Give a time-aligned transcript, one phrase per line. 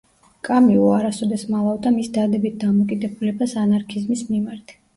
[0.47, 4.79] კამიუ არასოდეს მალავდა მის დადებით დამოკიდებულებას ანარქიზმის მიმართ.